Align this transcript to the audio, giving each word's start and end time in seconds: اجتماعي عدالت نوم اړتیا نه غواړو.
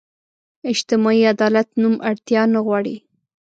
اجتماعي 0.71 1.23
عدالت 1.33 1.67
نوم 1.81 1.95
اړتیا 2.09 2.41
نه 2.53 2.59
غواړو. 2.65 2.95